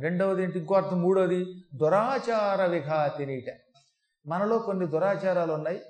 రెండవది 0.00 0.42
ఏంటి? 0.42 0.58
ఇంకో 0.58 0.74
అర్థం 0.74 1.02
మూడవది 1.02 1.44
దురాచార 1.74 2.66
విఘాతినిట 2.66 3.60
మనలో 4.26 4.58
కొన్ని 4.58 4.86
దురాచారాలు 4.86 5.52
ఉన్నాయి. 5.52 5.80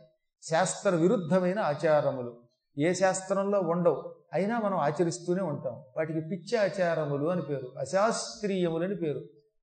శాస్త్ర 0.43 0.91
విరుద్ధమైన 0.91 1.59
ఆచారములు. 1.59 2.43
ఏ 2.79 2.93
శాస్త్రంలో 2.93 3.61
ఉండవు. 3.61 4.17
అయినా 4.33 4.61
మనం 4.61 4.77
ఆచరిస్తూనే 4.79 5.43
ఉంటాం. 5.43 5.83
వాటికి 5.97 6.21
పిచ్చి 6.21 6.57
ఆచారములు 6.57 7.27
అని 7.27 7.43
పేరు. 7.43 7.73
అశాస్త్రీయములు 7.79 8.85
అని 8.85 8.97
పేరు. 8.97 9.21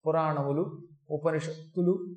పురాణములు 0.07 0.87
ఉపనిషత్తులు 1.09 2.15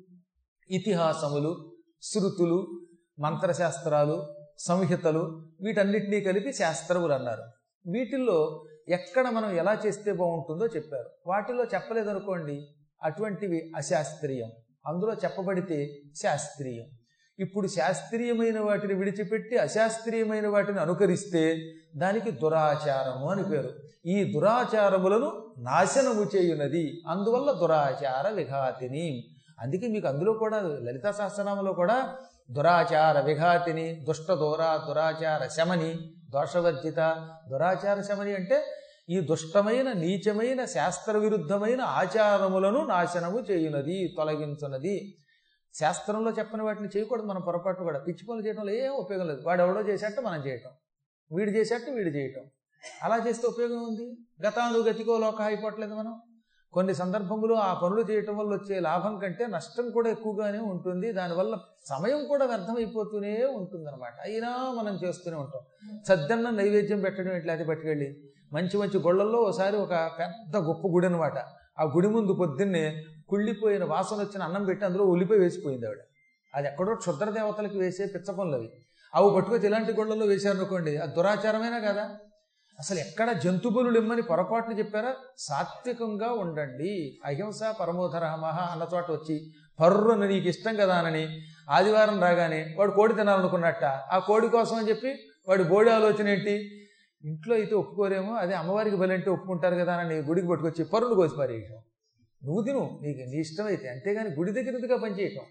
ఇతిహాసములు 0.69 1.71
శృతులు 2.01 2.81
మంత్రశాస్త్రాలు 3.19 4.35
సంహితలు 4.57 5.47
వీటన్నిటినీ 5.61 6.21
కలిపి 6.21 6.53
శాస్త్రములు 6.53 7.13
అన్నారు. 7.13 7.43
వీటిల్లో 7.91 8.65
ఎక్కడ 8.89 9.29
మనం 9.29 9.51
ఎలా 9.51 9.77
చేస్తే 9.85 10.11
బాగుంటుందో 10.11 10.67
చెప్పారు. 10.67 11.09
వాటిలో 11.27 11.63
చెప్పలేదనుకోండి 11.63 12.67
అటువంటివి 13.03 13.71
అశాస్త్రీయం. 13.75 14.51
అందులో 14.87 15.13
చెప్పబడితే 15.13 15.95
శాస్త్రీయం. 16.15 16.85
ఇప్పుడు 17.39 17.67
శాస్త్రీయమైన 17.67 18.59
వాటిని 18.59 18.93
విడిచిపెట్టి 18.93 19.57
అశాస్త్రీయమైన 19.57 20.47
వాటిని 20.47 20.79
అనుకరిస్తే 20.79 21.71
దానికి 21.95 22.31
దురాచారము 22.31 23.29
అని 23.29 23.43
పేరు. 23.43 23.69
ఈ 24.05 24.33
దురాచారములను 24.33 25.53
నాశనము 25.57 26.25
చేయునది. 26.35 27.01
అందువల్ల 27.07 27.51
దురాచార 27.51 28.29
విఘాతిని. 28.29 29.23
అందుకే 29.59 29.87
మీకు 29.87 30.07
అందులో 30.07 30.33
కూడా 30.33 30.61
లలితా 30.61 31.11
సహస్రనామంలో 31.11 31.73
కూడా 31.73 32.15
దురాచార 32.51 33.19
విఘాతిని 33.19 34.05
దుష్ట 34.05 34.31
దూర 34.31 34.79
దురాచార 34.87 35.47
శమని 35.47 35.93
దోషవర్జిత 36.29 36.99
దురాచార 37.49 38.01
శమని 38.01 38.35
అంటే 38.35 38.65
ఈ 39.09 39.19
దుష్టమైన 39.19 39.91
నీచమైన 39.93 40.65
శాస్త్ర 40.65 41.17
విరుద్ధమైన 41.17 41.81
ఆచారములను 41.81 42.85
నాశనము 42.85 43.39
చేయునది 43.39 44.13
తొలగించున్నది 44.17 45.17
శాస్త్రంలో 45.79 46.31
చెప్పని 46.31 46.63
వాటిని 46.63 46.89
చేయకూడదు 46.97 47.25
మనం 47.25 47.41
పొరపాటు 47.41 47.83
కూడా. 47.83 47.99
పిచ్చి 47.99 48.27
పనులు 48.29 48.45
చేయడంలో 48.45 48.73
ఏం 48.73 48.91
ఉపయోగం 48.91 49.27
లేదు. 49.27 49.41
వాడు 49.45 49.61
ఎవడో 49.61 49.81
చేసేట్టు 49.81 50.21
మనం 50.21 50.45
చేయటం. 50.45 50.69
వీడు 51.31 51.49
చేసేట్టు 51.49 51.91
వీడు 51.91 52.09
చేయటం. 52.09 52.41
అలా 53.03 53.17
చేస్తే 53.27 53.47
ఉపయోగం 53.47 53.83
ఉంది 53.83 54.17
గతానుగతికో 54.47 55.17
లోక 55.17 55.41
అయిపోవట్లేదు 55.41 55.93
మనం. 55.93 56.21
కొన్ని 56.73 56.93
సందర్భంలో 56.93 57.55
ఆ 57.55 57.73
పనులు 57.73 58.11
చేయటం 58.11 58.37
వల్ల 58.37 58.53
వచ్చే 58.53 58.79
లాభం 58.79 59.19
కంటే 59.19 59.47
నష్టం 59.47 59.89
కూడా 59.89 60.09
ఎక్కువగానే 60.09 60.59
ఉంటుంది. 60.59 61.11
దానివల్ల 61.11 61.57
సమయం 61.85 62.25
కూడా 62.25 62.45
వ్యర్థమైపోతూనే 62.45 63.45
ఉంటుందన్నమాట. 63.45 64.13
అయినా 64.21 64.73
మనం 64.77 64.99
చేస్తూనే 65.03 65.37
ఉంటాం. 65.37 65.61
సద్దన్న 66.07 66.49
నైవేద్యం 66.49 66.99
పెట్టడం 66.99 67.33
ఎట్లయితే 67.33 67.63
పట్టుకెళ్ళి 67.63 68.09
మంచి 68.53 68.77
మంచి 68.77 68.99
గొళ్ళల్లో 68.99 69.39
ఒకసారి 69.39 69.77
ఒక 69.77 70.11
పెద్ద 70.19 70.57
గొప్ప 70.57 70.87
గుడి 70.87 71.05
అనమాట 71.05 71.37
ఆ 71.79 71.83
గుడి 71.83 72.07
ముందు 72.07 72.33
పొద్దున్నే 72.33 73.03
కుళ్ళిపోయిన 73.29 73.83
వాసన 73.83 74.15
వచ్చిన 74.15 74.43
అన్నం 74.43 74.65
పెట్టి 74.65 74.85
అందులో 74.85 75.03
ఉల్లిపోయి 75.05 75.39
వేసిపోయింది 75.39 75.85
ఆవిడ. 75.85 75.99
అది 76.55 76.67
ఎక్కడో 76.67 76.95
క్షుద్ర 76.95 77.29
దేవతలకు 77.29 77.77
వేసే 77.77 78.05
పిచ్చ 78.05 78.31
పనులు 78.31 78.55
అవి 78.55 78.69
అవి 79.13 79.35
పట్టుకొచ్చి 79.35 79.65
ఇలాంటి 79.65 79.93
గొళ్ళల్లో 79.93 80.25
వేశారనుకోండి 80.25 80.97
అది 80.97 81.13
దురాచారమేనా 81.13 81.79
కదా? 81.79 82.03
అసలు 82.81 82.99
ఎక్కడ 82.99 83.31
జంతుబులు 83.43 83.97
ఇమ్మని 83.97 84.21
పొరపాటున 84.21 84.73
చెప్పారా? 84.79 85.11
సాత్వికంగా 85.37 86.29
ఉండండి. 86.33 86.91
అహింస 87.25 87.61
పరమోధర 87.79 88.25
మహా 88.35 88.63
అన్న 88.73 88.83
చోట 88.93 89.11
వచ్చి 89.11 89.35
పర్రున 89.79 90.25
నీకు 90.25 90.47
ఇష్టం 90.47 90.75
కదా 90.75 90.95
అని 91.01 91.23
ఆదివారం 91.69 92.17
రాగానే 92.23 92.73
వాడు 92.77 92.91
కోడి 92.91 93.13
తినాలనుకున్నట్ట. 93.13 93.83
ఆ 94.11 94.19
కోడి 94.19 94.47
కోసం 94.47 94.75
అని 94.75 94.89
చెప్పి 94.89 95.11
వాడి 95.47 95.63
బోడి 95.63 95.89
ఆలోచన 95.89 96.27
ఏంటి? 96.27 96.55
ఇంట్లో 97.23 97.55
అయితే 97.55 97.75
ఒప్పుకోరేమో 97.75 98.33
అదే 98.33 98.53
అమ్మవారికి 98.53 98.95
బలంటే 98.95 99.29
ఒప్పుకుంటారు 99.29 99.75
కదా 99.75 99.93
అని 99.93 100.15
గుడికి 100.21 100.47
పట్టుకొచ్చి 100.47 100.83
పరును 100.93 101.15
కోసిపారేయటం 101.15 101.79
నువ్వు 102.41 102.61
తిను 102.63 102.83
నీకు 103.01 103.23
నీ 103.31 103.37
ఇష్టమైతే 103.39 103.87
అంతేగాని 103.89 104.29
గుడి 104.29 104.51
దగ్గరగా 104.51 104.97
పనిచేయటం 104.97 105.45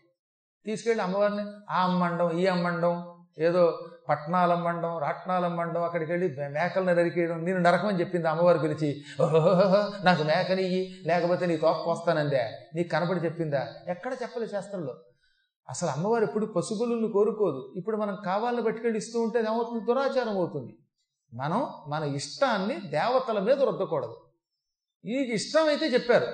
తీసుకెళ్ళి 0.66 1.02
అమ్మవారిని 1.02 1.44
ఆ 1.70 1.84
అమ్మండం 1.84 2.30
ఈ 2.38 2.46
అమ్మండం 2.46 2.94
ఏదో 3.38 3.62
పట్నాలు 4.10 4.54
మండం 4.54 4.98
రాట్నాలు 4.98 5.48
మండం 5.48 5.82
అక్కడికి 5.82 6.12
వెళ్ళి 6.12 6.48
మేకలను 6.48 6.94
నరికేయడం 6.94 7.44
నేను 7.44 7.58
నరకమని 7.58 8.00
చెప్పింది 8.00 8.28
అమ్మవారు 8.28 8.58
పిలిచి 8.58 9.02
ఓహో 9.22 9.38
నాకు 10.04 10.22
మేకనియ్యి 10.22 11.02
లేకపోతే 11.06 11.46
నీ 11.46 11.56
తోక 11.56 11.98
నీకు 12.74 12.88
కనపడి 12.88 13.20
చెప్పిందా? 13.20 13.68
ఎక్కడ 13.88 14.12
చెప్పలేదు 14.22 14.50
శాస్త్రంలో? 14.50 14.96
అసలు 15.68 15.90
అమ్మవారు 15.90 16.24
ఎప్పుడు 16.24 16.46
పశుగులను 16.46 17.12
కోరుకోదు. 17.12 17.74
ఇప్పుడు 17.76 17.96
మనం 17.96 18.18
కావాలని 18.26 18.62
పట్టుకెళ్ళి 18.62 18.98
ఇస్తూ 18.98 19.20
ఉంటే 19.20 19.38
ఏమవుతుంది? 19.38 19.84
దురాచారం 19.84 20.38
అవుతుంది. 20.38 20.78
మనం 21.34 21.68
మన 21.88 22.04
ఇష్టాన్ని 22.04 22.74
దేవతల 22.74 23.38
మీద 23.38 23.62
రుద్దకూడదు. 23.62 24.16
నీకు 25.04 25.32
ఇష్టమైతే 25.32 25.86
చెప్పారు. 25.86 26.26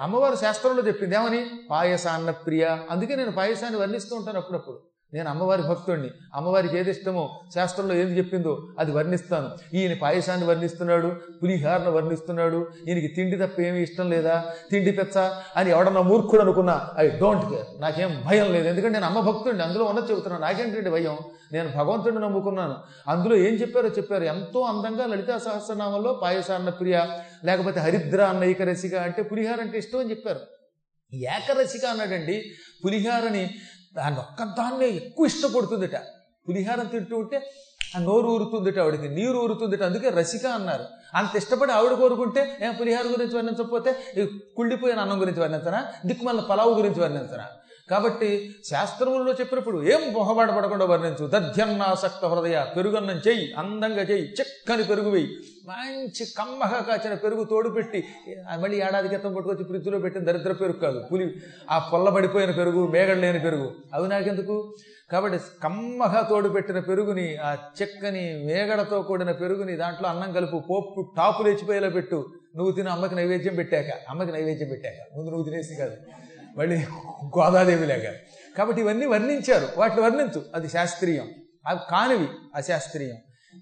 అమ్మవారు 0.00 0.36
శాస్త్రంలో 0.36 0.86
చెప్పింది 0.86 1.14
ఏమని? 1.14 1.50
పాయసాన్న 1.70 2.30
ప్రియ 2.30 2.78
అందుకే 2.90 3.16
నేను 3.16 3.32
పాయసాన్ని 3.32 3.80
వర్ణిస్తూ 3.80 4.16
ఉంటాను 4.16 4.38
అప్పుడప్పుడు. 4.38 4.82
నేను 5.14 5.30
అమ్మవారి 5.30 5.62
భక్తుడిని 5.62 6.08
అమ్మవారికి 6.34 6.78
ఏది 6.78 6.90
ఇష్టమో 6.90 7.40
శాస్త్రంలో 7.54 7.94
ఏది 7.94 8.18
చెప్పిందో 8.18 8.68
అది 8.78 8.92
వర్ణిస్తాను. 8.92 9.76
ఈయన 9.76 9.96
పాయసాన్ని 10.02 10.46
వర్ణిస్తున్నాడు 10.46 11.16
పులిహారను 11.42 11.90
వర్ణిస్తున్నాడు 11.90 12.70
ఈయనకి 12.88 13.08
తిండి 13.08 13.36
తప్ప 13.36 13.60
ఏమీ 13.60 13.80
ఇష్టం 13.80 14.10
లేదా? 14.10 14.44
తిండి 14.70 14.90
పెచ్చ? 14.90 15.30
అని 15.56 15.70
ఎవడన్నా 15.70 16.00
మూర్ఖుడు 16.00 16.40
అనుకున్నా 16.40 16.90
ఐ 16.98 17.08
డోంట్ 17.08 17.50
కేర్. 17.50 17.80
నాకేం 17.80 18.22
భయం 18.26 18.52
లేదు. 18.52 18.68
ఎందుకంటే 18.68 18.92
నేను 18.92 19.06
అమ్మ 19.06 19.30
భక్తుడిని 19.30 19.62
అందులో 19.62 19.84
ఉన్నది 19.84 20.10
చెబుతున్నాను. 20.10 20.42
నాకేంటంటే 20.42 20.90
భయం? 20.90 21.18
నేను 21.52 21.68
భగవంతుడిని 21.68 22.20
నమ్ముకున్నాను. 22.20 22.74
అందులో 23.08 23.36
ఏం 23.36 23.54
చెప్పారో 23.54 23.88
చెప్పారు. 23.88 24.24
ఎంతో 24.24 24.60
అందంగా 24.60 25.06
లలితా 25.06 25.38
సహస్రనామంలో 25.38 26.20
పాయసాన్న 26.22 26.68
ప్రియ 26.68 27.00
లేకపోతే 27.44 27.80
హరిద్ర 27.80 28.22
అన్న 28.22 28.44
ఏకరసిక 28.44 28.94
అంటే 28.94 29.22
పులిహార 29.22 29.60
అంటే 29.60 29.78
ఇష్టం 29.78 29.98
అని 29.98 30.10
చెప్పారు. 30.10 30.40
ఏకరసిక 31.14 31.84
అన్నాడండి. 31.84 32.44
పులిహారని 32.84 33.50
దాని 33.96 34.16
ఒక్కదాన్నే 34.18 34.86
ఎక్కువ 34.86 35.26
ఇష్టపడుతుందిట. 35.26 35.96
పులిహారం 36.48 36.86
తింటూ 36.86 37.16
ఉంటే 37.18 37.38
ఆ 37.96 37.98
నోరు 37.98 38.26
ఊరుతుందిట 38.26 38.78
ఆవిడకి 38.78 39.08
నీరు 39.08 39.38
ఊరుతుందిట 39.38 39.82
అందుకే 39.82 40.08
రసిక 40.08 40.46
అన్నారు. 40.46 40.84
అంత 41.14 41.36
ఇష్టపడి 41.36 41.72
ఆవిడ 41.72 41.92
కోరుకుంటే 41.92 42.58
ఏం 42.62 42.74
పులిహార 42.80 43.06
గురించి 43.06 43.36
వర్ణించకపోతే 43.36 43.90
కుళ్ళిపోయిన 44.56 44.98
అన్నం 44.98 45.20
గురించి 45.20 45.40
వర్ణించనా? 45.40 45.86
దిక్కుమల్ల 46.06 46.40
పలావు 46.40 46.74
గురించి 46.74 47.00
వర్ణించనా? 47.00 47.46
కాబట్టి 47.90 48.28
శాస్త్రములలో 48.64 49.32
చెప్పినప్పుడు 49.32 49.82
ఏం 49.82 50.12
మొహబాట 50.12 50.50
పడకుండా 50.50 50.84
వర్ణించు. 50.84 51.26
దధ్యన్నాసక్త 51.26 52.24
హృదయ 52.26 52.66
పెరుగన్నం 52.76 53.18
చెయ్యి 53.26 53.54
అందంగా 53.58 54.02
చెయ్యి 54.02 54.24
చిక్కని 54.40 54.84
పెరుగు 54.84 55.10
వెయ్యి 55.10 55.28
మంచి 55.68 56.24
కమ్మగా 56.38 56.80
కాచిన 56.88 57.14
పెరుగు 57.14 57.44
తోడు 57.44 57.68
పెట్టి 57.68 58.04
మళ్ళీ 58.60 58.76
ఏడాది 58.82 59.08
క్రితం 59.08 59.34
పట్టుకొచ్చి 59.34 59.64
ఫ్రిడ్జ్లో 59.64 59.98
పెట్టిన 59.98 60.24
దరిద్ర 60.24 60.52
పెరుగు 60.52 60.78
కాదు 60.78 60.98
పులి. 61.12 61.26
ఆ 61.70 61.78
పొల్లబడిపోయిన 61.92 62.50
పెరుగు 62.50 62.86
మేగడ 62.86 63.16
లేని 63.16 63.38
పెరుగు. 63.38 63.68
అవి 63.94 64.08
నాకెందుకు? 64.08 64.56
కాబట్టి 65.12 65.38
కమ్మగా 65.62 66.20
తోడు 66.30 66.48
పెట్టిన 66.48 66.78
పెరుగుని 66.78 67.36
ఆ 67.36 67.56
చెక్కని 67.80 68.24
మేగడతో 68.46 69.02
కూడిన 69.02 69.32
పెరుగుని 69.32 69.76
దాంట్లో 69.76 70.08
అన్నం 70.08 70.32
కలుపు 70.32 70.58
పోపు 70.70 71.12
టాపు 71.16 71.42
లేచిపోయేలా 71.42 71.88
పెట్టు. 71.88 72.26
నువ్వు 72.56 72.72
తిన 72.72 72.88
అమ్మకి 72.88 73.14
నైవేద్యం 73.14 73.54
పెట్టాక 73.54 73.90
అమ్మకి 74.08 74.32
నైవేద్యం 74.32 74.68
పెట్టాక. 74.68 75.00
ముందు 75.16 75.30
నువ్వు 75.30 75.44
తినేసి 75.50 75.74
కాదు. 75.74 75.96
మళ్ళీ 76.56 76.84
గోదాదేవి 77.24 78.08
కాబట్టి 78.58 78.82
ఇవన్నీ 78.82 79.06
వర్ణించారు. 79.06 79.68
వాటిని 79.76 80.00
వర్ణించు. 80.00 80.44
అది 80.54 80.68
శాస్త్రీయం. 80.68 81.30
అవి 81.66 81.78
కానివి 81.90 82.28
అశాస్త్రీయం. 82.54 83.16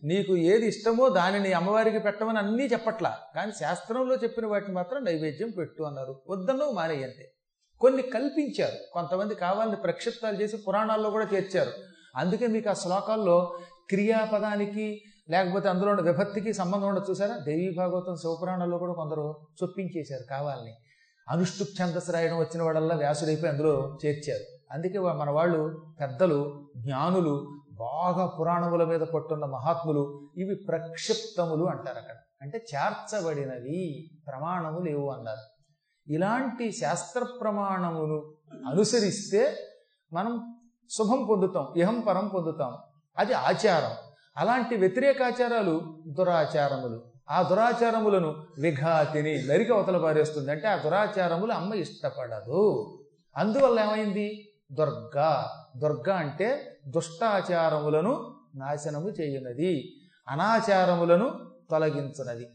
నీకు 0.04 0.36
ఏది 0.36 0.66
ఇష్టమో 0.66 1.08
దానిని 1.08 1.52
అమ్మవారికి 1.52 1.98
పెట్టమని 1.98 2.38
అన్నీ 2.38 2.64
చెప్పట్లా. 2.66 3.18
కానీ 3.34 3.52
శాస్త్రంలో 3.60 4.14
చెప్పిన 4.14 4.46
వాటిని 4.46 4.74
మాత్రం 4.74 5.04
నైవేద్యం 5.04 5.50
పెట్టు 5.50 5.82
అన్నారు. 5.82 6.22
వద్దన్నో 6.28 6.70
మానేయంతే. 6.70 7.32
కొన్ని 7.80 8.02
కల్పించారు. 8.02 8.76
కొంతమంది 8.92 9.34
కావాలని 9.34 9.76
ప్రక్షిప్తాలు 9.76 10.42
చేసి 10.42 10.56
పురాణాల్లో 10.56 11.10
కూడా 11.10 11.28
చేర్చారు. 11.34 11.72
అందుకే 12.16 12.46
మీకు 12.46 12.70
ఆ 12.70 12.72
శ్లోకాల్లో 12.72 13.58
క్రియాపదానికి 13.90 15.02
లేకపోతే 15.30 15.68
అందులో 15.68 15.92
ఉన్న 15.92 16.02
విభక్తికి 16.02 16.52
సంబంధం 16.52 16.88
ఉండదు. 16.88 17.04
చూసారా? 17.10 17.36
దేవీ 17.36 17.74
భాగవతం 17.76 18.16
శివపురాణాల్లో 18.16 18.78
కూడా 18.78 18.92
కొందరు 18.92 19.46
చొప్పించేశారు 19.62 20.22
కావాలని. 20.30 20.74
అనుష్ఠుప్ 21.30 21.82
ఛందస్సు 21.82 22.12
రాయడం 22.12 22.38
వచ్చిన 22.38 22.62
వాళ్ళల్లా 22.62 22.96
వ్యాసుడైపోయి 22.96 23.52
అందులో 23.52 23.98
చేర్చారు. 24.06 24.74
అందుకే 24.74 24.98
మన 24.98 25.30
వాళ్ళు 25.30 25.86
పెద్దలు 26.00 26.68
జ్ఞానులు 26.76 27.60
బాగా 27.72 28.26
పురాణముల 28.26 28.84
మీద 28.84 29.00
పట్టున్న 29.00 29.44
మహాత్ములు 29.44 30.30
ఇవి 30.36 30.54
ప్రక్షిప్తములు 30.54 31.64
అంటారు 31.64 31.98
అక్కడ. 31.98 32.14
అంటే 32.42 32.66
చేర్చబడినవి 32.74 34.10
ప్రమాణము 34.26 34.80
లేవు 34.80 35.10
అన్నారు. 35.10 35.64
ఇలాంటి 36.12 36.72
శాస్త్ర 36.72 37.24
ప్రమాణములు 37.40 38.34
అనుసరిస్తే 38.68 39.56
మనం 40.12 40.56
శుభం 40.90 41.26
పొందుతాం 41.30 41.74
ఇహం 41.76 42.00
పరం 42.00 42.28
పొందుతాం. 42.28 42.76
అది 43.18 43.32
ఆచారం. 43.32 43.96
అలాంటి 44.36 44.76
వ్యతిరేకాచారాలు 44.76 46.02
దురాచారములు. 46.06 47.13
ఆ 47.30 47.42
దురాచారములను 47.42 48.46
విఘాతిని 48.58 49.46
నరికి 49.46 49.72
అవతల 49.72 49.98
పారేస్తుంది. 49.98 50.50
అంటే 50.50 50.68
ఆ 50.68 50.76
దురాచారములు 50.76 51.52
అమ్మ 51.52 51.74
ఇష్టపడదు. 51.74 52.98
అందువల్ల 53.36 53.80
ఏమైంది? 53.80 54.52
దుర్గా. 54.72 55.50
దుర్గా 55.76 56.16
అంటే 56.16 56.78
దుష్టాచారములను 56.86 58.34
నాశనము 58.54 59.08
చేయునది. 59.08 60.00
అనాచారములను 60.28 61.50
తొలగించునది. 61.70 62.50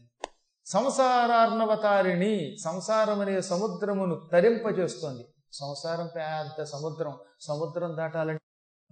సంసారార్ణవతారిణి 0.66 2.56
సంసారం 2.64 3.20
అనే 3.20 3.40
సముద్రమును 3.40 4.28
తరింపజేస్తోంది. 4.32 5.26
సంసారం 5.52 6.08
పెద్ద 6.16 6.62
సముద్రం. 6.64 7.14
సముద్రం 7.40 7.96
దాటాలంటే 7.96 8.39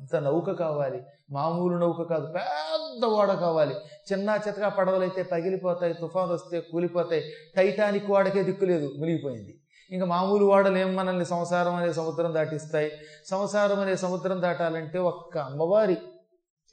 ఇంత 0.01 0.17
నౌక 0.17 0.51
కావాలి. 0.51 1.03
మామూలు 1.31 1.79
నౌక 1.79 2.03
కాదు 2.03 2.27
పెద్ద 2.27 3.05
ఓడ 3.05 3.33
కావాలి. 3.33 3.75
చిన్న 4.13 4.39
చితగా 4.49 4.69
పడవలైతే 4.69 5.23
పగిలిపోతాయి 5.23 5.95
తుఫాన్ 5.95 6.31
వస్తే 6.31 6.61
కూలిపోతాయి. 6.61 7.33
టైటానిక్ 7.57 8.11
వాడకే 8.11 8.43
దిక్కులేదు 8.43 8.91
మునిగిపోయింది. 8.99 9.61
ఇంకా 9.91 10.07
మామూలు 10.07 10.45
వాడలు 10.45 10.79
ఏం 10.79 10.97
మనల్ని 10.97 11.25
సంసారం 11.25 11.75
అనే 11.75 11.93
సముద్రం 11.93 12.35
దాటిస్తాయి? 12.35 12.93
సంసారం 13.27 13.81
అనే 13.81 13.97
సముద్రం 13.97 14.43
దాటాలంటే 14.43 14.99
ఒక్క 14.99 15.39
అమ్మవారి 15.39 15.99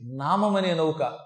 నామం 0.02 0.56
అనే 0.56 0.74
నౌక 0.74 1.20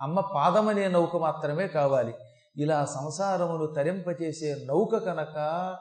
అమ్మ 0.00 0.20
పాదం 0.20 0.68
అనే 0.68 0.88
నౌక 0.88 1.16
మాత్రమే 1.16 1.68
కావాలి. 1.68 2.14
ఇలా 2.56 2.84
సంసారమును 2.84 3.66
తరింపచేసే 3.66 4.56
నౌక 4.68 4.96
కనుక 4.96 5.38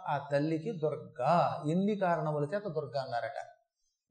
ఆ 0.10 0.28
తల్లికి 0.32 0.72
దుర్గా. 0.72 1.64
ఎన్ని 1.70 1.96
కారణముల 1.96 2.44
చేత 2.44 2.68
దుర్గా 2.68 3.02
అన్నారట? 3.02 3.55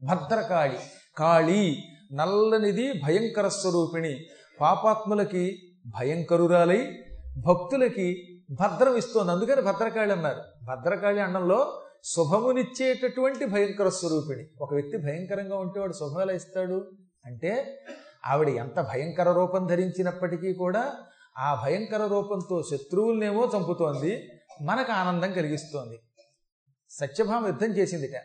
భద్రకాళి 0.02 0.78
కాళి 1.16 1.82
నల్లనిది 2.12 2.92
భయంకర 2.92 3.48
స్వరూపిణి. 3.48 4.26
పాపాత్ములకి 4.60 5.58
భయంకరురాలై 5.86 6.98
భక్తులకి 7.36 8.38
భద్రం 8.50 8.96
ఇస్తోంది. 8.96 9.32
అందుకని 9.32 9.62
భద్రకాళి 9.62 10.12
అన్నారు. 10.12 10.42
భద్రకాళి 10.64 11.20
అన్నంలో 11.20 11.82
శుభమునిచ్చేటటువంటి 12.04 13.44
భయంకర 13.44 13.88
స్వరూపిణి. 13.88 14.46
ఒక 14.60 14.74
వ్యక్తి 14.74 14.96
భయంకరంగా 14.96 15.56
ఉంటే 15.56 15.80
వాడు 15.80 15.92
శుభం 15.92 16.30
ఇస్తాడు? 16.30 16.90
అంటే 17.26 17.80
ఆవిడ 18.26 18.48
ఎంత 18.48 18.80
భయంకర 18.80 19.32
రూపం 19.32 19.66
ధరించినప్పటికీ 19.66 20.52
కూడా 20.52 20.92
ఆ 21.38 21.62
భయంకర 21.64 22.06
రూపంతో 22.06 22.62
శత్రువులనేమో 22.62 23.50
చంపుతోంది 23.56 24.28
మనకు 24.62 24.92
ఆనందం 24.92 25.32
కలిగిస్తోంది. 25.32 25.98
సత్యభామ 26.90 27.46
యుద్ధం 27.46 27.66
చేసిందిట. 27.66 28.20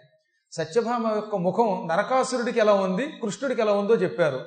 సత్యభామ 0.52 1.12
యొక్క 1.16 1.36
ముఖం 1.36 1.88
నరకాసురుడికి 1.88 2.60
ఎలా 2.60 2.74
ఉంది? 2.74 3.06
కృష్ణుడికి 3.22 3.62
ఎలా 3.62 3.74
ఉందో 3.74 3.96
చెప్పారు. 3.96 4.40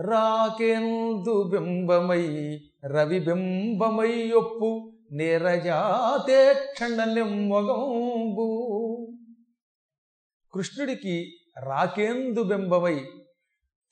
రాకేందు 0.00 1.42
బింబమై 1.42 2.24
రవి 2.86 3.18
బింబమై 3.18 4.30
ఒప్పు 4.30 4.92
నిరజాతే 5.12 6.54
క్షణలిమ్మగంబు 6.54 8.46
కృష్ణుడికి 10.54 11.32
రాకేందు 11.58 12.42
బింబమై 12.42 12.96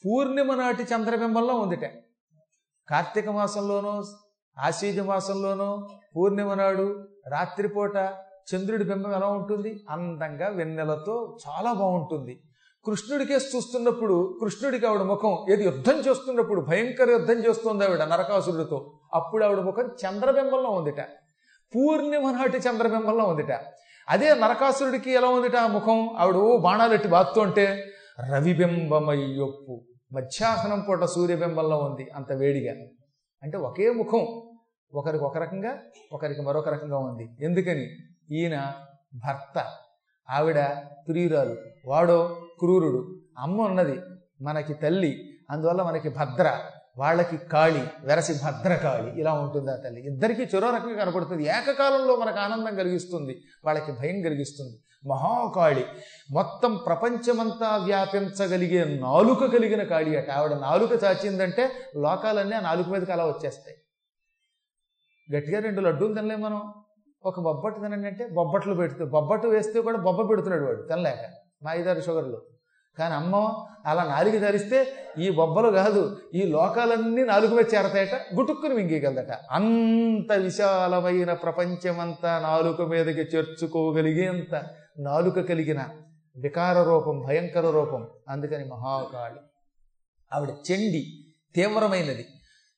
పూర్ణిమ 0.05 0.55
నాటి 0.55 0.83
చంద్రబింబంలో 0.83 1.55
ఉందిట. 1.55 1.85
కార్తీక 2.91 3.29
మాసంలోనో 3.29 4.05
ఆశీజ 4.59 5.01
మాసంలోనో 5.01 5.89
పూర్ణిమ 6.17 6.55
నాడు 6.55 7.09
రాత్రిపూట 7.29 7.97
చంద్రుడి 8.55 8.85
బింబం 8.85 9.15
ఎలా 9.15 9.27
ఉంటుంది? 9.27 9.87
అందంగా 9.91 10.49
వెన్నెలతో 10.49 11.39
చాలా 11.49 11.73
బాగుంటుంది. 11.73 12.41
కృష్ణుడికే 12.87 13.35
చూస్తున్నప్పుడు 13.35 14.39
కృష్ణుడికి 14.41 14.87
ఆవిడ 14.87 15.01
ముఖం 15.01 15.53
ఏది 15.53 15.65
యుద్ధం 15.65 15.99
చేస్తున్నప్పుడు 15.99 16.61
భయంకర 16.61 17.11
యుద్ధం 17.11 17.35
చేస్తుంది 17.35 17.85
ఆవిడ 17.85 18.03
నరకాసురుడితో. 18.03 18.93
అప్పుడు 19.15 19.45
ఆవిడ 19.45 19.59
ముఖం 19.59 19.85
చంద్రబింబంలో 19.85 20.71
ఉందిట. 20.71 21.01
పూర్ణిమ 21.77 22.31
నాటి 22.31 22.59
చంద్రబింబంలో 22.59 23.25
ఉందిట. 23.25 23.61
అదే 24.09 24.35
నరకాసురుడికి 24.35 25.11
ఎలా 25.11 25.29
ఉందిట 25.29 25.57
ఆ 25.57 25.67
ముఖం? 25.67 26.17
ఆవిడ 26.19 26.35
ఓ 26.35 26.59
బాణాలెట్టి 26.59 27.09
బాత్తుంటే 27.09 27.85
రవిబింబమయ్యొప్పు. 28.31 29.83
మధ్యాహ్నం 30.13 30.81
పూట 30.81 31.05
సూర్యబింబంలో 31.05 31.79
ఉంది 31.79 32.11
అంత 32.11 32.33
వేడిగా. 32.33 32.75
అంటే 33.43 33.57
ఒకే 33.57 33.91
ముఖం. 33.91 34.43
ఒకరికి 34.95 35.25
ఒక 35.25 35.39
రకంగా 35.39 35.79
ఒకరికి 36.13 36.43
మరొక 36.43 36.69
రకంగా 36.69 36.99
ఉంది. 36.99 37.45
ఎందుకని? 37.45 37.87
ఈయన 38.31 38.73
భర్త. 39.15 39.67
ఆవిడ 40.31 40.61
ప్రియురాలు. 41.09 41.57
వాడో 41.87 42.47
క్రూరుడు. 42.59 43.21
అమ్మ 43.39 43.63
ఉన్నది 43.63 44.01
మనకి 44.43 44.75
తల్లి. 44.75 45.39
అందువల్ల 45.51 45.83
మనకి 45.83 46.09
భద్ర. 46.09 46.61
వాళ్ళకి 46.99 47.37
కాళి. 47.37 47.85
వెరసి 48.01 48.33
భద్రకాళి 48.45 49.21
ఇలా 49.21 49.33
ఉంటుంది 49.33 49.71
ఆ 49.71 49.77
తల్లి. 49.77 50.07
ఇద్దరికీ 50.07 50.43
చెరో 50.43 50.71
రకంగా 50.71 51.05
కనపడుతుంది. 51.05 51.43
ఏకకాలంలో 51.43 52.17
మనకు 52.17 52.39
ఆనందం 52.39 52.77
కలిగిస్తుంది. 52.77 53.43
వాళ్ళకి 53.65 53.93
భయం 53.93 54.23
కలిగిస్తుంది. 54.23 54.81
మహాకాళి. 55.09 55.85
మొత్తం 56.31 56.77
ప్రపంచమంతా 56.87 57.77
వ్యాపించగలిగే 57.77 59.01
నాలుక 59.01 59.45
కలిగిన 59.45 59.83
కాళి 59.83 60.17
అట. 60.17 60.31
ఆవిడ 60.31 60.53
నాలుక 60.53 61.05
చాచిందంటే 61.05 61.71
లోకాలన్నీ 61.97 62.57
ఆ 62.57 62.61
నాలుక 62.61 62.89
మీదకి 62.89 63.13
అలా 63.13 63.27
వచ్చేస్తాయి. 63.27 63.77
గట్టిగా 65.37 65.61
రెండు 65.61 65.81
లడ్డూలు 65.81 66.15
తినలేం 66.15 66.41
మనం. 66.41 66.84
ఒక 67.25 67.41
బొబ్బట్టు 67.41 67.81
తినండి 67.81 68.09
అంటే 68.09 68.27
బొబ్బట్లు 68.27 68.75
పెడుతూ 68.75 69.05
బొబ్బట్టు 69.05 69.47
వేస్తే 69.47 69.81
కూడా 69.81 69.99
బొబ్బ 69.99 70.31
పెడుతున్నాడు 70.31 70.65
వాడు 70.65 70.83
తినలేక. 70.83 71.31
మా 71.63 71.75
ఐదారు 71.75 72.01
షుగర్లు. 72.01 72.43
కానీ 72.99 73.15
అమ్మ 73.15 73.65
అలా 73.87 74.05
నాలుగు 74.05 74.39
ధరిస్తే 74.39 74.87
ఈ 75.19 75.31
బొబ్బలు 75.31 75.71
కాదు 75.71 76.19
ఈ 76.35 76.43
లోకాలన్నీ 76.43 77.25
నాలుగు 77.25 77.55
మీద 77.55 77.65
చేరతాయట 77.75 78.15
గుటుక్కుని 78.35 78.75
మింగేయగలదట. 78.75 79.33
అంత 79.51 80.33
విశాలమైన 80.33 81.33
ప్రపంచమంతా 81.33 82.39
నాలుక 82.39 82.83
మీదకి 82.83 83.21
చేర్చుకోగలిగేంత 83.21 84.63
నాలుక 84.99 85.41
కలిగిన 85.41 85.85
వికార 86.37 86.83
రూపం 86.83 87.21
భయంకర 87.21 87.71
రూపం 87.71 88.09
అందుకని 88.29 88.65
మహాకాళి. 88.65 89.41
ఆవిడ 90.33 90.51
చెండి 90.51 91.25
తీవ్రమైనది. 91.55 92.27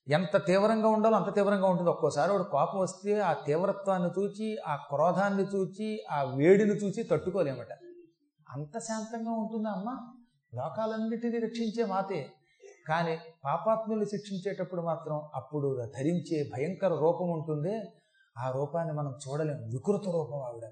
ఎంత 0.08 0.46
తీవ్రంగా 0.46 0.88
ఉండాలో 0.88 1.16
అంత 1.16 1.34
తీవ్రంగా 1.34 1.66
ఉంటుంది. 1.66 1.90
ఒక్కోసారి 1.90 2.30
ఆవిడ 2.32 2.42
కోపం 2.42 2.78
వస్తే 2.78 3.20
ఆ 3.20 3.32
తీవ్రత్వాన్ని 3.32 4.10
చూచి 4.18 4.56
ఆ 4.68 4.76
క్రోధాన్ని 4.76 5.42
చూచి 5.42 6.04
ఆ 6.10 6.22
వేడిని 6.22 6.70
చూచి 6.70 7.02
తట్టుకోలేమట. 7.02 7.72
అంత 8.48 8.78
శాంతంగా 8.78 9.30
ఉంటుందా 9.30 9.70
అమ్మ? 9.70 9.98
లోకాలన్నిటినీ 10.54 11.38
రక్షించే 11.38 11.84
మాతే. 11.84 12.32
కానీ 12.88 13.18
పాపాత్ములు 13.44 14.04
శిక్షించేటప్పుడు 14.04 14.82
మాత్రం 14.82 15.22
అప్పుడు 15.34 15.90
ధరించే 15.98 16.50
భయంకర 16.54 16.88
రూపం 16.88 17.30
ఉంటుందే. 17.30 17.82
ఆ 18.38 18.50
రూపాన్ని 18.50 18.94
మనం 18.94 19.14
చూడలేం. 19.28 19.56
వికృత 19.56 20.08
రూపం 20.08 20.38
ఆవిడ. 20.38 20.64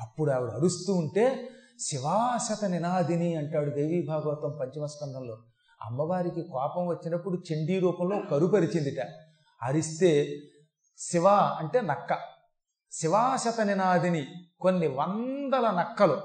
అప్పుడు 0.00 0.30
ఆవిడ 0.30 0.50
అరుస్తూ 0.50 0.94
ఉంటే 0.94 1.48
శివాశత 1.80 2.64
నినాదిని 2.64 3.34
అంటాడు 3.34 3.70
దేవీ 3.70 4.06
భాగవతం 4.08 4.58
పంచమస్కంధంలో 4.60 5.38
అమ్మవారికి 5.82 6.42
కోపం 6.42 6.86
వచ్చినప్పుడు 6.86 7.42
చండీ 7.52 7.78
రూపంలో 7.78 8.18
కరుపరిచిందిట. 8.30 9.06
అరిస్తే 9.62 10.38
శివ 10.98 11.28
అంటే 11.28 11.80
నక్క. 11.80 12.18
శివాశత 12.92 13.60
నినాదిని 13.60 14.26
కొన్ని 14.60 14.86
వందల 14.86 15.70
నక్కలు 15.70 16.18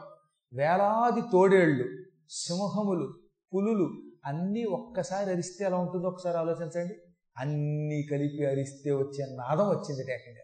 వేలాది 0.53 1.21
తోడేళ్ళు 1.21 1.85
సింహములు 2.29 3.13
పులులు 3.53 4.03
అన్నీ 4.25 4.63
ఒక్కసారి 4.63 5.31
అరిస్తే 5.31 5.65
ఎలా 5.65 5.77
ఉంటుందో 5.77 6.07
ఒకసారి 6.07 6.37
ఆలోచించండి. 6.37 6.95
అన్నీ 7.37 8.03
కలిపి 8.11 8.45
అరిస్తే 8.45 8.91
వచ్చే 8.91 9.35
నాదం 9.35 9.69
వచ్చింది 9.69 10.13
ఏకంగా 10.13 10.41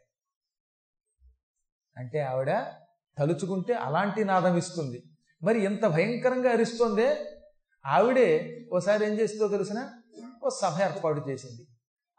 అంటే 1.97 2.19
ఆవిడ 2.19 2.65
తలుచుకుంటే 3.17 3.73
అలాంటి 3.73 4.23
నాదం 4.23 4.57
ఇస్తుంది. 4.57 5.03
మరి 5.43 5.63
ఎంత 5.63 5.85
భయంకరంగా 5.85 6.51
అరిస్తుందే? 6.51 7.32
ఆవిడే 7.85 8.59
ఓసారి 8.73 9.05
ఏం 9.05 9.11
చేసిందో 9.11 9.47
తెలిసిన? 9.47 9.89
ఓ 10.43 10.49
సభ 10.49 10.81
ఏర్పాటు 10.81 11.29
చేసింది. 11.29 11.67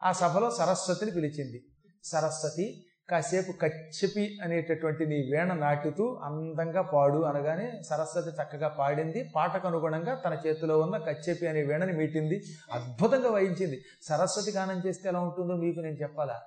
ఆ 0.02 0.12
సభలో 0.12 0.50
సరస్వతిని 0.50 1.10
పిలిచింది. 1.10 1.64
సరస్వతి 2.04 2.84
కాసేపు 3.08 3.52
కచ్చపి 3.52 4.38
అనేటటువంటి 4.42 5.06
నీ 5.06 5.14
వీణ 5.14 5.52
నాటుతూ 5.54 6.20
అందంగా 6.24 6.82
పాడు 6.82 7.18
అనగానే 7.18 7.82
సరస్వతి 7.90 8.28
చక్కగా 8.28 8.68
పాడింది. 8.68 9.32
పాటకు 9.36 9.68
అనుగుణంగా 9.68 10.14
తన 10.14 10.38
చేతిలో 10.46 10.80
ఉన్న 10.80 10.98
కచ్చెపి 10.98 11.46
అనే 11.46 11.62
వీణని 11.62 11.92
మీటింది. 11.92 12.42
అద్భుతంగా 12.72 13.30
వాయించింది. 13.30 13.82
సరస్వతి 14.02 14.50
గానం 14.50 14.82
చేస్తే 14.86 15.08
ఎలా 15.08 15.20
ఉంటుందో 15.20 15.54
మీకు 15.54 15.80
నేను 15.80 15.96
చెప్పాలా? 15.96 16.40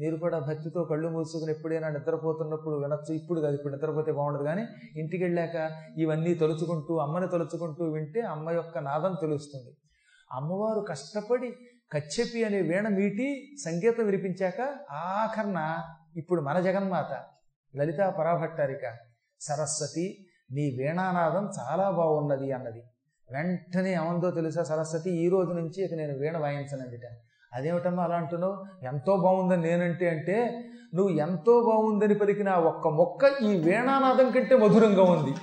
మీరు 0.00 0.16
కూడా 0.16 0.38
భక్తితో 0.38 0.84
కళ్ళు 0.84 1.08
మూసుకుని 1.08 1.50
ఎప్పుడైనా 1.50 1.88
నిద్రపోతున్నప్పుడు 1.88 2.76
వినొచ్చు. 2.76 3.14
ఇప్పుడు 3.14 3.40
కాదు 3.40 3.54
ఇప్పుడు 3.54 3.72
నిద్రపోతే 3.72 4.12
బాగుండదు. 4.12 4.44
కానీ 4.44 4.64
ఇంటికి 5.00 5.24
వెళ్ళాక 5.24 5.70
ఇవన్నీ 5.98 6.34
తలుచుకుంటూ 6.34 6.96
అమ్మని 6.96 7.28
తలుచుకుంటూ 7.28 7.84
వింటే 7.84 8.20
అమ్మ 8.20 8.50
యొక్క 8.50 8.78
నాదం 8.78 9.16
తెలుస్తుంది. 9.20 9.76
అమ్మవారు 10.32 10.80
కష్టపడి 10.80 11.50
కచ్చెపి 11.92 12.44
అనే 12.44 12.60
వీణ 12.60 12.88
మీటి 12.88 13.26
సంగీతం 13.64 14.04
వినిపించాక 14.04 14.60
ఆఖరణ 14.92 15.58
ఇప్పుడు 16.16 16.40
మన 16.40 16.60
జగన్మాత 16.60 17.24
లలితా 17.76 18.10
పరాభట్టారిక 18.10 18.84
సరస్వతి 19.40 20.26
నీ 20.52 20.64
వీణానాదం 20.78 21.44
చాలా 21.58 21.90
బాగున్నది 21.90 22.52
అన్నది. 22.52 22.82
వెంటనే 23.32 23.92
ఏమందో 23.92 24.30
తెలుసా? 24.30 24.62
సరస్వతి 24.62 25.10
ఈ 25.24 25.28
రోజు 25.28 25.52
నుంచి 25.52 25.84
ఇక 25.84 25.94
నేను 25.94 26.18
వీణ 26.18 26.36
వాయించనందిట. 26.38 27.06
అదేమిటమ్మా 27.54 28.02
అలా 28.02 28.16
అంటున్నావు? 28.16 28.56
ఎంతో 28.82 29.16
బాగుందని 29.16 29.62
నేనంటే 29.62 30.08
అంటే 30.08 30.36
నువ్వు 30.94 31.12
ఎంతో 31.14 31.60
బాగుందని 31.60 32.14
పలికిన 32.14 32.50
ఒక్క 32.50 32.88
మొక్క 32.88 33.30
ఈ 33.42 33.56
వీణానాదం 33.56 34.30
కంటే 34.30 34.56
మధురంగా 34.56 35.02
ఉంది. 35.02 35.34